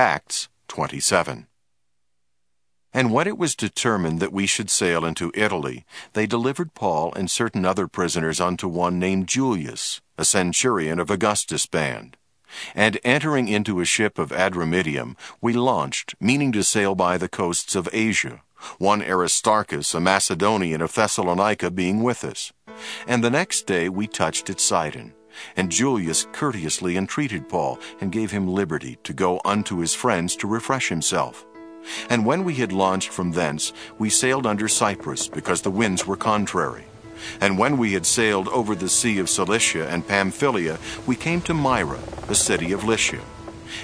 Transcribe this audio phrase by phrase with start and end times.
[0.00, 1.46] Acts 27.
[2.94, 5.84] And when it was determined that we should sail into Italy,
[6.14, 11.66] they delivered Paul and certain other prisoners unto one named Julius, a centurion of Augustus'
[11.66, 12.16] band.
[12.74, 17.76] And entering into a ship of Adramyttium, we launched, meaning to sail by the coasts
[17.76, 18.40] of Asia,
[18.78, 22.54] one Aristarchus, a Macedonian of Thessalonica, being with us.
[23.06, 25.12] And the next day we touched at Sidon.
[25.56, 30.46] And Julius courteously entreated Paul, and gave him liberty to go unto his friends to
[30.46, 31.44] refresh himself.
[32.08, 36.16] And when we had launched from thence, we sailed under Cyprus, because the winds were
[36.16, 36.84] contrary.
[37.40, 41.54] And when we had sailed over the sea of Cilicia and Pamphylia, we came to
[41.54, 43.20] Myra, the city of Lycia.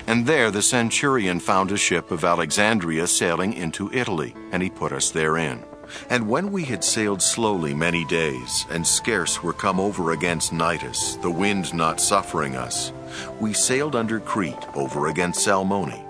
[0.06, 4.92] And there the centurion found a ship of Alexandria sailing into Italy, and he put
[4.92, 5.64] us therein.
[6.10, 11.20] And when we had sailed slowly many days, and scarce were come over against Cnidus,
[11.22, 12.92] the wind not suffering us,
[13.40, 16.06] we sailed under Crete over against Salmone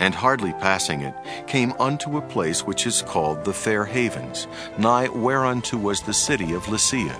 [0.00, 1.14] and hardly passing it,
[1.46, 4.46] came unto a place which is called the Fair Havens,
[4.78, 7.16] nigh whereunto was the city of Lasea.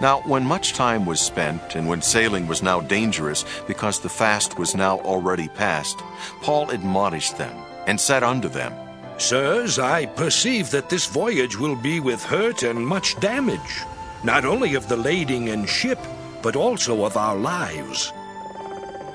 [0.00, 4.58] Now, when much time was spent, and when sailing was now dangerous, because the fast
[4.58, 5.98] was now already past,
[6.40, 7.54] Paul admonished them,
[7.86, 8.72] and said unto them,
[9.18, 13.82] Sirs, I perceive that this voyage will be with hurt and much damage,
[14.22, 15.98] not only of the lading and ship,
[16.42, 18.12] but also of our lives.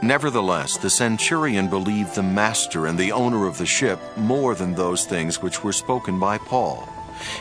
[0.02, 5.06] Nevertheless, the centurion believed the master and the owner of the ship more than those
[5.06, 6.90] things which were spoken by Paul.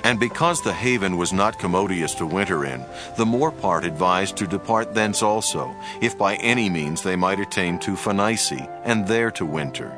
[0.05, 2.84] And because the haven was not commodious to winter in,
[3.16, 7.78] the more part advised to depart thence also, if by any means they might attain
[7.78, 8.53] to Phoenice,
[8.84, 9.97] and there to winter,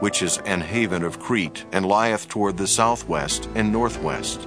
[0.00, 4.46] which is an haven of Crete, and lieth toward the southwest and northwest.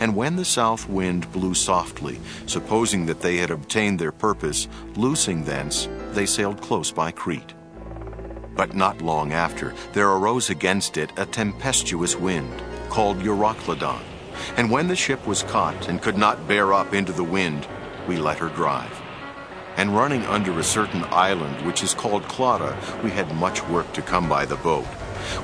[0.00, 5.44] And when the south wind blew softly, supposing that they had obtained their purpose, loosing
[5.44, 7.54] thence, they sailed close by Crete.
[8.56, 14.02] But not long after, there arose against it a tempestuous wind, called Euroclydon.
[14.56, 17.66] And when the ship was caught and could not bear up into the wind,
[18.08, 18.99] we let her drive.
[19.76, 24.02] And running under a certain island which is called Clauda, we had much work to
[24.02, 24.84] come by the boat,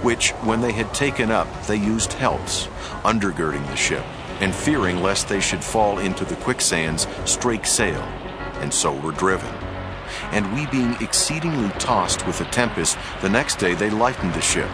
[0.02, 2.66] which, when they had taken up, they used helps,
[3.04, 4.04] undergirding the ship,
[4.40, 8.02] and fearing lest they should fall into the quicksands, strake sail,
[8.60, 9.54] and so were driven.
[10.32, 14.68] And we being exceedingly tossed with a tempest, the next day they lightened the ship.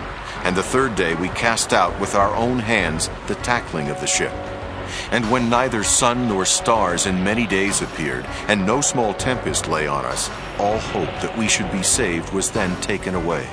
[0.45, 4.07] And the third day we cast out with our own hands the tackling of the
[4.07, 4.33] ship.
[5.11, 9.87] And when neither sun nor stars in many days appeared, and no small tempest lay
[9.87, 13.47] on us, all hope that we should be saved was then taken away.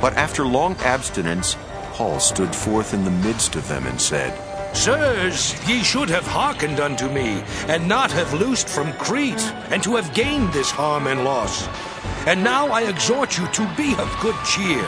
[0.00, 1.56] But after long abstinence,
[1.92, 4.32] Paul stood forth in the midst of them and said,
[4.74, 9.96] Sirs, ye should have hearkened unto me, and not have loosed from Crete, and to
[9.96, 11.68] have gained this harm and loss.
[12.26, 14.82] And now I exhort you to be of good cheer,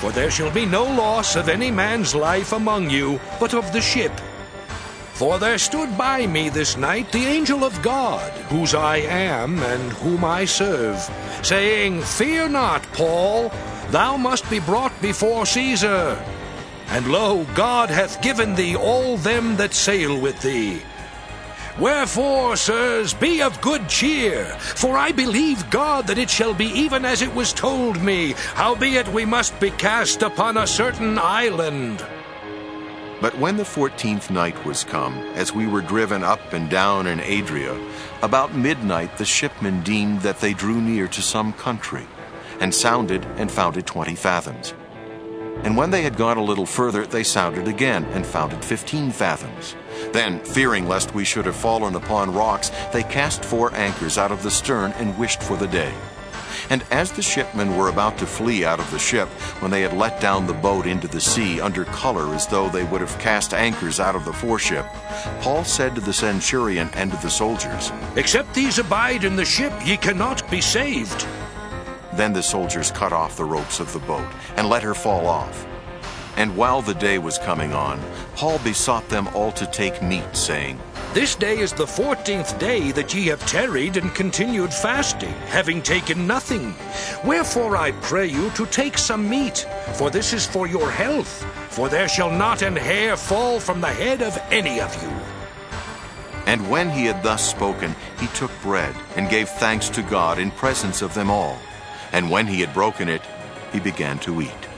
[0.00, 3.80] for there shall be no loss of any man's life among you, but of the
[3.80, 4.12] ship.
[5.14, 9.92] For there stood by me this night the angel of God, whose I am and
[9.92, 10.98] whom I serve,
[11.42, 13.52] saying, Fear not, Paul,
[13.90, 16.20] thou must be brought before Caesar.
[16.88, 20.82] And lo, God hath given thee all them that sail with thee.
[21.78, 27.04] Wherefore, sirs, be of good cheer, for I believe God that it shall be even
[27.04, 32.04] as it was told me, howbeit we must be cast upon a certain island.
[33.20, 37.20] But when the fourteenth night was come, as we were driven up and down in
[37.20, 37.78] Adria,
[38.22, 42.06] about midnight the shipmen deemed that they drew near to some country,
[42.60, 44.74] and sounded and found it twenty fathoms.
[45.62, 49.10] And when they had gone a little further, they sounded again, and found it fifteen
[49.10, 49.76] fathoms.
[50.12, 54.42] Then, fearing lest we should have fallen upon rocks, they cast four anchors out of
[54.42, 55.94] the stern and wished for the day.
[56.70, 59.28] And as the shipmen were about to flee out of the ship,
[59.60, 62.84] when they had let down the boat into the sea under color as though they
[62.84, 64.86] would have cast anchors out of the foreship,
[65.40, 69.72] Paul said to the centurion and to the soldiers, Except these abide in the ship,
[69.84, 71.26] ye cannot be saved.
[72.14, 75.66] Then the soldiers cut off the ropes of the boat and let her fall off.
[76.36, 78.00] And while the day was coming on,
[78.34, 80.80] Paul besought them all to take meat, saying,
[81.14, 86.26] This day is the fourteenth day that ye have tarried and continued fasting, having taken
[86.26, 86.74] nothing.
[87.24, 91.88] Wherefore I pray you to take some meat, for this is for your health, for
[91.88, 95.08] there shall not an hair fall from the head of any of you.
[96.46, 100.50] And when he had thus spoken, he took bread and gave thanks to God in
[100.50, 101.60] presence of them all.
[102.10, 103.22] And when he had broken it,
[103.72, 104.68] he began to eat.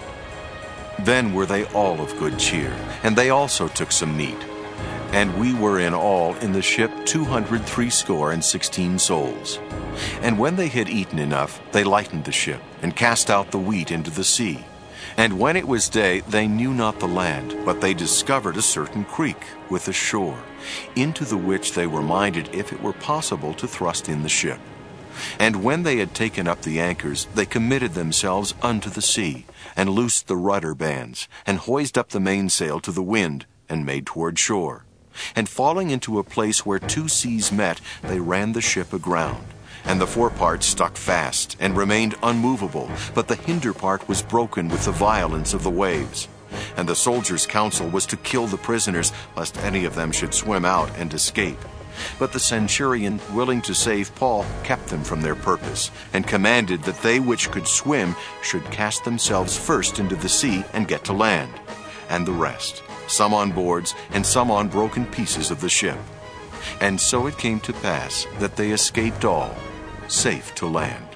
[0.98, 4.36] Then were they all of good cheer, and they also took some meat.
[5.12, 9.58] And we were in all in the ship two hundred threescore and sixteen souls.
[10.20, 13.90] And when they had eaten enough, they lightened the ship, and cast out the wheat
[13.90, 14.64] into the sea.
[15.16, 19.04] And when it was day, they knew not the land, but they discovered a certain
[19.04, 20.38] creek with a shore,
[20.94, 24.60] into the which they were minded, if it were possible, to thrust in the ship.
[25.38, 29.88] And when they had taken up the anchors, they committed themselves unto the sea, and
[29.88, 34.38] loosed the rudder bands, and hoised up the mainsail to the wind, and made toward
[34.38, 34.84] shore.
[35.34, 39.46] And falling into a place where two seas met, they ran the ship aground.
[39.84, 44.84] And the forepart stuck fast, and remained unmovable, but the hinder part was broken with
[44.84, 46.28] the violence of the waves.
[46.76, 50.64] And the soldiers' counsel was to kill the prisoners, lest any of them should swim
[50.64, 51.58] out and escape.
[52.18, 57.00] But the centurion, willing to save Paul, kept them from their purpose, and commanded that
[57.02, 61.52] they which could swim should cast themselves first into the sea and get to land,
[62.08, 65.98] and the rest, some on boards, and some on broken pieces of the ship.
[66.80, 69.54] And so it came to pass that they escaped all,
[70.08, 71.15] safe to land.